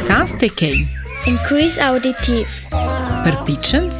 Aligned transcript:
Sastekej. 0.00 0.88
Een 1.24 1.38
quiz 1.42 1.76
auditief. 1.78 2.68
Per 3.24 3.40
pitchens. 3.44 3.94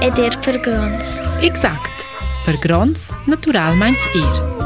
Ed 0.00 0.18
er 0.18 0.38
per 0.38 0.58
grons. 0.62 1.18
Exact. 1.42 2.06
Per 2.44 2.56
grons 2.60 3.10
natural 3.26 3.74
manch 3.76 4.06
ir. 4.14 4.58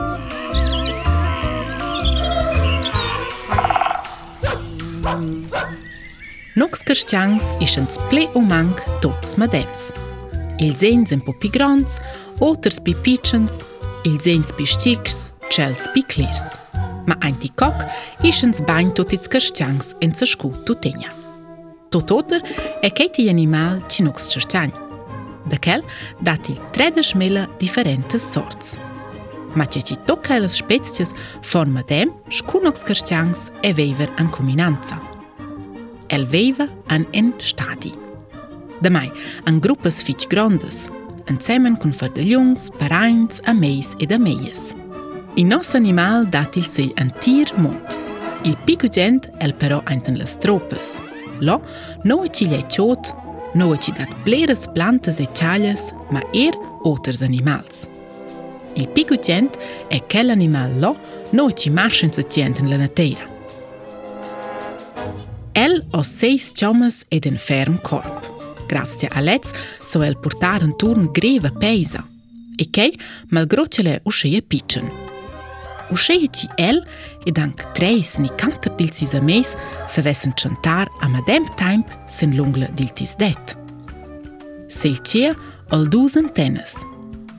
Nox 6.55 6.83
Kerstjangs 6.87 7.45
is 7.59 7.75
een 7.77 7.87
sple 7.91 8.29
mank 8.49 8.83
tops 9.03 9.35
madems. 9.35 9.89
Il 10.63 10.75
zens 10.79 11.11
en 11.11 11.23
popi 11.27 11.49
grons, 11.51 11.97
oters 12.39 12.79
pi 12.79 12.95
pitchens, 12.95 13.65
il 14.07 14.21
zens 14.23 14.53
pi 14.55 14.67
stiks, 14.67 15.19
cels 15.51 15.89
pi 15.95 16.03
klirs. 16.07 16.45
ma 17.07 17.17
anti 17.25 17.49
kok 17.61 17.77
ishën 18.27 18.55
të 18.57 18.65
banjë 18.69 18.95
të 18.99 19.05
të 19.11 19.19
cëkës 19.27 19.49
qangës 19.59 19.91
e 20.03 20.09
në 20.09 20.19
cëshku 20.21 20.51
të 20.69 20.77
tenja. 20.87 21.13
Të 21.93 22.41
e 22.89 22.91
kejti 22.91 23.29
e 23.31 23.35
që 23.35 24.05
nuk 24.07 24.19
së 24.19 24.73
Dhe 25.45 25.59
kell, 25.61 25.83
dati 26.23 26.55
30 26.73 27.03
shmela 27.05 27.43
differente 27.61 28.17
sorts. 28.19 28.79
Ma 29.55 29.65
që 29.67 29.81
që 29.89 29.97
të 30.07 30.15
kajlës 30.25 30.55
shpecjës, 30.63 31.11
fornë 31.45 31.73
më 31.77 31.83
dem, 31.89 32.11
shku 32.31 32.61
nuk 32.65 32.77
së 32.77 33.23
e 33.63 33.73
vejver 33.75 34.09
an 34.19 34.31
kuminanca. 34.33 34.99
El 36.09 36.25
vejve 36.27 36.67
en 36.91 37.05
në 37.13 37.37
shtadi. 37.39 37.93
Dhe 38.83 38.91
maj, 38.91 39.09
në 39.47 39.61
grupës 39.65 40.01
fiqë 40.05 40.31
grondës, 40.33 40.89
në 41.29 41.39
cemen 41.41 41.77
de 41.77 41.87
jungs, 41.87 42.17
ljungës, 42.17 42.71
parajnës, 42.79 43.43
amejës 43.47 43.91
e 44.01 44.05
dëmejës. 44.07 44.63
Dhe 44.75 44.84
Il 45.37 45.47
nostro 45.47 45.79
animale 45.79 46.29
dà 46.29 46.49
il 46.55 46.65
suo 46.65 46.89
antico 46.95 47.57
mondo. 47.57 47.99
Il 48.43 48.57
piccolo 48.63 48.93
è 49.39 49.53
però 49.53 49.83
in 49.89 50.03
le 50.15 50.27
tropi. 50.39 50.77
Lo 51.41 51.61
non 52.05 52.25
è 52.25 52.31
ciò 52.31 52.47
che 53.01 53.11
è 53.11 53.15
non 53.55 53.73
è 53.75 53.79
ciò 53.79 53.93
che 53.93 54.03
è 54.05 54.73
piante 54.73 55.11
e 55.17 55.29
cialle, 55.33 55.75
ma 56.11 56.21
è 56.31 56.51
altri 56.85 57.25
animali. 57.25 57.65
Il 58.75 58.89
piccolo 58.91 59.21
è 59.89 60.07
quell'animale 60.07 60.97
che 61.29 61.29
non 61.31 61.49
è 61.49 61.53
ciò 61.53 61.63
che 61.65 61.71
marcia 61.71 62.07
in 62.33 62.69
la 62.69 62.77
natura. 62.77 63.29
Ha 65.91 66.03
sei 66.05 66.39
ciomi 66.53 66.89
ed 67.09 67.27
un 67.27 67.37
fermo 67.37 67.79
corpo. 67.83 68.57
Grazie 68.69 69.09
a 69.09 69.19
lei, 69.19 69.41
so 69.85 70.01
è 70.05 70.15
portare 70.15 70.63
un 70.65 70.77
turno 70.77 71.11
greve 71.11 71.49
a 71.49 71.53
paese. 71.53 72.05
E 72.55 72.71
che, 72.71 72.97
malgrado 73.31 73.67
ciò 73.67 73.83
che 73.83 73.95
è 73.97 74.01
uscito, 74.05 74.37
e 74.37 74.63
O 75.91 75.97
cheio 75.97 76.29
el 76.57 76.81
e 77.27 77.31
dank 77.33 77.61
treis 77.77 78.15
ni 78.19 78.29
canter 78.41 78.73
dil 78.79 78.93
sisa 78.95 79.21
meis 79.21 79.53
se 79.91 80.03
vessen 80.03 80.33
chantar 80.37 80.89
a 81.03 81.09
madem 81.09 81.45
time 81.61 81.85
sen 82.09 82.33
lungla 82.37 82.67
dil 82.77 82.89
tis 82.97 83.17
det. 83.21 83.57
il 84.85 84.99
cia 85.03 85.35
al 85.71 85.87
dus 85.89 86.13
tenes. 86.35 86.75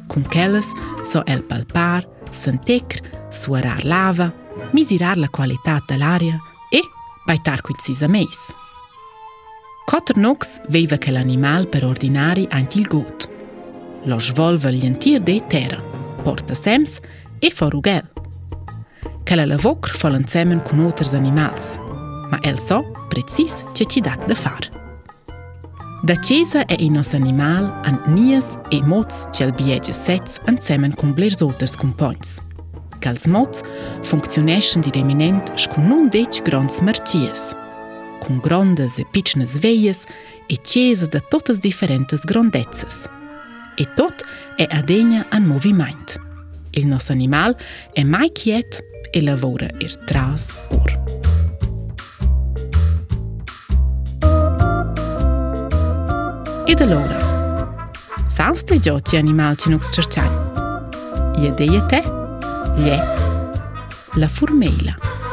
Cum 0.07 0.23
chelles 0.29 0.65
so 1.05 1.23
el 1.27 1.41
palpar, 1.43 2.03
santecr, 2.31 3.01
suarar 3.31 3.83
lava, 3.83 4.31
misirar 4.73 5.17
la 5.17 5.27
qualità 5.29 5.79
dell'aria 5.87 6.39
e 6.71 6.81
baitar 7.27 7.61
quil 7.61 7.77
sisa 7.79 8.07
meis. 8.07 8.39
Cotter 9.85 10.15
Knox 10.15 10.59
veiva 10.69 10.97
che 10.97 11.11
l'animal 11.11 11.67
per 11.67 11.85
ordinari 11.85 12.47
ant 12.49 12.75
il 12.75 12.87
gut. 12.87 13.29
Lo 14.05 14.19
svolve 14.19 14.71
l'entier 14.71 15.19
de 15.21 15.43
terra, 15.47 15.81
porta 16.23 16.55
sems 16.55 16.99
e 17.39 17.51
forugel. 17.51 18.14
kalla 19.25 19.45
le 19.49 19.57
vokr 19.57 19.93
falëncemen 19.97 20.61
ku 20.65 20.77
notër 20.77 21.07
zanimats, 21.17 21.75
ma 22.29 22.37
elso 22.45 22.81
precis 23.09 23.63
që 23.75 23.87
qi 23.89 24.03
dat 24.05 24.23
dhe 24.29 24.37
farë. 24.37 24.69
Da 26.05 26.13
qeza 26.21 26.61
e 26.69 26.77
i 26.85 26.91
nos 26.93 27.15
animal 27.17 27.71
an 27.89 27.97
njës 28.13 28.55
e 28.75 28.81
moc 28.85 29.09
që 29.33 29.47
el 29.47 29.53
bje 29.57 29.77
që 29.87 29.93
sec 29.97 30.27
an 30.45 30.59
cemen 30.61 30.93
kum 30.99 31.15
bler 31.17 31.33
zotërs 31.33 31.73
kum 31.81 31.95
pojnës. 31.97 32.35
Kalz 33.01 33.25
moc 33.31 33.59
funkcioneshen 34.05 34.85
dir 34.85 34.99
eminent 35.01 35.49
shku 35.61 35.81
nun 35.85 36.07
deq 36.13 36.43
grons 36.47 36.77
mërqies, 36.85 37.49
kum 38.25 38.37
grondës 38.45 38.99
e 39.01 39.05
pichnës 39.13 39.57
vejës 39.63 40.05
e 40.53 40.59
qeza 40.61 41.09
dhe 41.13 41.23
totës 41.31 41.61
diferentës 41.65 42.25
grondetsës. 42.29 43.07
E 43.81 43.89
tot 43.97 44.21
e 44.61 44.69
adenja 44.77 45.25
an 45.35 45.49
movimajtë 45.49 46.24
il 46.75 46.87
nos 46.87 47.09
animal 47.09 47.55
e 47.93 48.03
mai 48.03 48.29
quiet 48.31 48.83
e 49.13 49.21
lavora 49.21 49.67
ir 49.79 49.95
tras 50.05 50.47
pur. 50.69 50.89
E 56.67 56.73
da 56.75 56.85
lora. 56.85 57.19
Sans 58.27 58.63
te 58.63 58.79
gio 58.79 58.97
i 59.11 59.17
animal 59.17 59.55
ci 59.55 59.69
nux 59.69 59.87
cerciai. 59.91 60.31
Iede 61.37 61.63
iete. 61.63 62.01
Ie. 62.77 62.95
La 62.97 64.25
La 64.25 64.27
formeila. 64.27 65.23